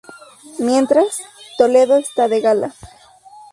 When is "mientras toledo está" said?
0.57-2.27